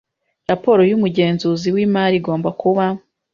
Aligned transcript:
Raporo 0.49 0.81
y 0.89 0.95
umugenzuzi 0.97 1.67
w 1.75 1.77
imari 1.85 2.15
igomba 2.19 2.49
kuba 2.61 2.85